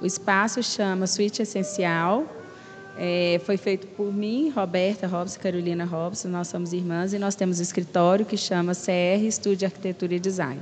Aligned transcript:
O 0.00 0.06
espaço 0.06 0.62
chama 0.62 1.06
Suíte 1.06 1.42
Essencial. 1.42 2.24
É, 2.96 3.40
foi 3.44 3.56
feito 3.56 3.86
por 3.88 4.12
mim, 4.12 4.50
Roberta 4.50 5.06
Robson, 5.06 5.38
Carolina 5.40 5.84
Robson, 5.84 6.28
nós 6.28 6.48
somos 6.48 6.72
irmãs 6.72 7.12
e 7.12 7.18
nós 7.18 7.34
temos 7.34 7.60
um 7.60 7.62
escritório 7.62 8.26
que 8.26 8.36
chama 8.36 8.74
CR 8.74 9.22
Estúdio 9.22 9.66
Arquitetura 9.66 10.14
e 10.14 10.20
Design. 10.20 10.60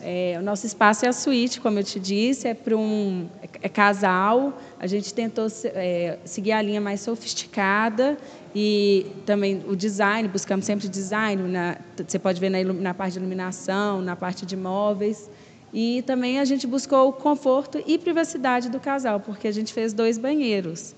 É, 0.00 0.36
o 0.38 0.42
nosso 0.42 0.64
espaço 0.64 1.04
é 1.04 1.08
a 1.08 1.12
suíte, 1.12 1.60
como 1.60 1.78
eu 1.78 1.84
te 1.84 1.98
disse, 1.98 2.46
é 2.46 2.54
para 2.54 2.76
um 2.76 3.28
é 3.60 3.68
casal. 3.68 4.60
A 4.78 4.86
gente 4.86 5.12
tentou 5.12 5.46
é, 5.64 6.18
seguir 6.24 6.52
a 6.52 6.62
linha 6.62 6.80
mais 6.80 7.00
sofisticada 7.00 8.16
e 8.54 9.06
também 9.26 9.64
o 9.68 9.74
design, 9.74 10.28
buscamos 10.28 10.64
sempre 10.64 10.88
design. 10.88 11.42
Na, 11.50 11.76
você 11.96 12.18
pode 12.18 12.40
ver 12.40 12.50
na, 12.50 12.62
na 12.72 12.94
parte 12.94 13.14
de 13.14 13.18
iluminação, 13.18 14.00
na 14.00 14.14
parte 14.14 14.46
de 14.46 14.56
móveis. 14.56 15.28
E 15.72 16.02
também 16.02 16.38
a 16.38 16.44
gente 16.44 16.66
buscou 16.66 17.08
o 17.08 17.12
conforto 17.12 17.82
e 17.86 17.98
privacidade 17.98 18.68
do 18.68 18.80
casal, 18.80 19.20
porque 19.20 19.46
a 19.46 19.52
gente 19.52 19.72
fez 19.72 19.92
dois 19.92 20.16
banheiros. 20.16 20.94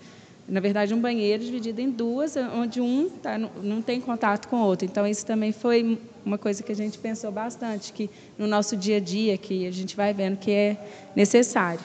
Na 0.48 0.60
verdade, 0.60 0.92
um 0.92 1.00
banheiro 1.00 1.44
dividido 1.44 1.80
em 1.80 1.90
duas, 1.90 2.36
onde 2.36 2.80
um 2.80 3.08
tá, 3.08 3.38
não 3.38 3.80
tem 3.80 4.00
contato 4.00 4.48
com 4.48 4.56
o 4.56 4.64
outro. 4.64 4.84
Então, 4.84 5.06
isso 5.06 5.24
também 5.24 5.52
foi 5.52 5.98
uma 6.24 6.36
coisa 6.36 6.62
que 6.62 6.72
a 6.72 6.74
gente 6.74 6.98
pensou 6.98 7.30
bastante, 7.30 7.92
que 7.92 8.10
no 8.36 8.46
nosso 8.46 8.76
dia 8.76 8.96
a 8.96 9.00
dia, 9.00 9.38
que 9.38 9.66
a 9.66 9.70
gente 9.70 9.96
vai 9.96 10.12
vendo 10.12 10.36
que 10.36 10.50
é 10.50 10.76
necessário. 11.14 11.80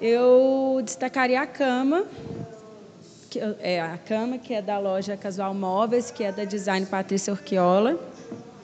Eu 0.00 0.80
destacaria 0.84 1.40
a 1.40 1.46
cama, 1.46 2.04
que 3.30 3.40
é 3.60 3.80
a 3.80 3.98
cama 3.98 4.38
que 4.38 4.54
é 4.54 4.62
da 4.62 4.78
loja 4.78 5.16
Casual 5.16 5.54
Móveis, 5.54 6.10
que 6.10 6.22
é 6.22 6.30
da 6.30 6.44
design 6.44 6.86
Patrícia 6.86 7.32
Orquiola. 7.32 7.98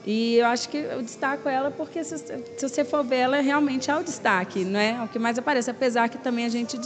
E 0.05 0.35
eu 0.35 0.45
acho 0.45 0.69
que 0.69 0.77
eu 0.77 1.01
destaco 1.01 1.49
ela 1.49 1.71
porque 1.71 2.03
se, 2.03 2.17
se 2.17 2.69
você 2.69 2.85
for 2.85 3.03
ver 3.03 3.17
ela 3.17 3.41
realmente 3.41 3.89
é 3.89 3.95
o 3.95 4.03
destaque, 4.03 4.63
não 4.63 4.79
é? 4.79 5.01
o 5.03 5.07
que 5.07 5.17
mais 5.17 5.37
aparece, 5.39 5.71
apesar 5.71 6.09
que 6.09 6.17
também 6.17 6.45
a 6.45 6.49
gente 6.49 6.77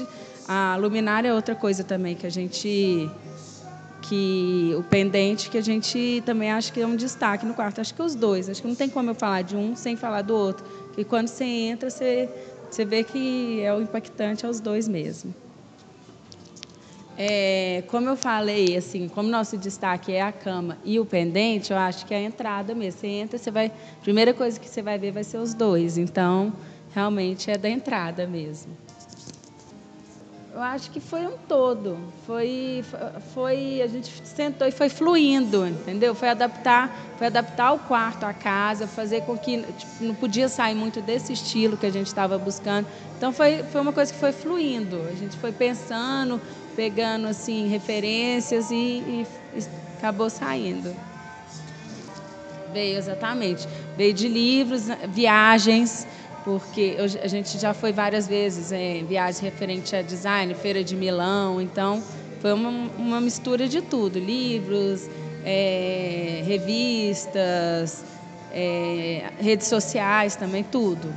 a 0.47 0.77
luminária 0.77 1.27
é 1.27 1.33
outra 1.33 1.53
coisa 1.53 1.83
também 1.83 2.15
que 2.15 2.25
a 2.25 2.29
gente 2.29 3.11
que 4.01 4.73
o 4.77 4.83
pendente 4.83 5.49
que 5.49 5.57
a 5.57 5.61
gente 5.61 6.23
também 6.25 6.49
acha 6.49 6.71
que 6.71 6.81
é 6.81 6.87
um 6.87 6.95
destaque 6.95 7.45
no 7.45 7.53
quarto. 7.53 7.81
Acho 7.81 7.93
que 7.93 8.01
os 8.01 8.15
dois, 8.15 8.49
acho 8.49 8.61
que 8.61 8.67
não 8.67 8.75
tem 8.75 8.89
como 8.89 9.09
eu 9.09 9.15
falar 9.15 9.41
de 9.41 9.55
um 9.55 9.75
sem 9.75 9.95
falar 9.97 10.21
do 10.21 10.33
outro. 10.33 10.65
Que 10.95 11.03
quando 11.03 11.27
você 11.27 11.43
entra, 11.43 11.89
você, 11.89 12.29
você 12.69 12.85
vê 12.85 13.03
que 13.03 13.61
é 13.61 13.73
o 13.73 13.81
impactante 13.81 14.45
aos 14.45 14.59
dois 14.59 14.87
mesmo. 14.87 15.35
É, 17.21 17.83
como 17.87 18.07
eu 18.07 18.15
falei, 18.15 18.77
assim, 18.77 19.09
como 19.09 19.27
nosso 19.27 19.57
destaque 19.57 20.13
é 20.13 20.21
a 20.21 20.31
cama 20.31 20.77
e 20.85 20.97
o 21.01 21.05
pendente, 21.05 21.69
eu 21.73 21.77
acho 21.77 22.05
que 22.05 22.13
é 22.13 22.17
a 22.17 22.21
entrada 22.21 22.73
mesmo. 22.73 23.01
Você 23.01 23.07
entra, 23.07 23.37
você 23.37 23.51
vai, 23.51 23.65
a 23.65 24.01
primeira 24.01 24.33
coisa 24.33 24.57
que 24.57 24.69
você 24.69 24.81
vai 24.81 24.97
ver 24.97 25.11
vai 25.11 25.25
ser 25.25 25.37
os 25.37 25.53
dois. 25.53 25.97
Então, 25.97 26.53
realmente 26.93 27.51
é 27.51 27.57
da 27.57 27.69
entrada 27.69 28.25
mesmo. 28.25 28.71
Eu 30.51 30.61
acho 30.61 30.89
que 30.89 30.99
foi 30.99 31.27
um 31.27 31.37
todo. 31.47 31.97
Foi, 32.25 32.83
foi, 33.33 33.81
a 33.83 33.87
gente 33.87 34.11
sentou 34.25 34.67
e 34.67 34.71
foi 34.71 34.89
fluindo, 34.89 35.67
entendeu? 35.67 36.15
Foi 36.15 36.27
adaptar, 36.27 36.89
foi 37.17 37.27
adaptar 37.27 37.73
o 37.73 37.79
quarto, 37.79 38.23
a 38.25 38.33
casa, 38.33 38.87
fazer 38.87 39.21
com 39.21 39.37
que 39.37 39.61
tipo, 39.61 40.03
não 40.03 40.15
podia 40.15 40.49
sair 40.49 40.73
muito 40.73 41.01
desse 41.01 41.33
estilo 41.33 41.77
que 41.77 41.85
a 41.85 41.91
gente 41.91 42.07
estava 42.07 42.37
buscando. 42.37 42.87
Então 43.15 43.31
foi, 43.31 43.63
foi 43.63 43.79
uma 43.79 43.93
coisa 43.93 44.11
que 44.11 44.19
foi 44.19 44.31
fluindo. 44.31 44.99
A 45.07 45.15
gente 45.15 45.37
foi 45.37 45.51
pensando, 45.51 46.41
pegando 46.75 47.27
assim 47.27 47.67
referências 47.67 48.71
e, 48.71 48.75
e, 48.75 49.27
e 49.53 49.63
acabou 49.97 50.31
saindo. 50.31 50.95
Veio 52.73 52.97
exatamente. 52.97 53.67
Veio 53.95 54.13
de 54.13 54.27
livros, 54.27 54.87
viagens 55.09 56.07
porque 56.57 56.95
eu, 56.97 57.03
a 57.03 57.27
gente 57.27 57.59
já 57.59 57.73
foi 57.73 57.91
várias 57.91 58.27
vezes 58.27 58.71
em 58.71 59.05
viagens 59.05 59.39
referente 59.39 59.95
a 59.95 60.01
design, 60.01 60.53
feira 60.55 60.83
de 60.83 60.95
Milão, 60.95 61.61
então 61.61 62.01
foi 62.39 62.53
uma, 62.53 62.69
uma 62.97 63.21
mistura 63.21 63.67
de 63.67 63.81
tudo, 63.81 64.17
livros, 64.17 65.07
é, 65.45 66.41
revistas, 66.45 68.03
é, 68.51 69.31
redes 69.39 69.67
sociais 69.67 70.35
também, 70.35 70.63
tudo. 70.63 71.13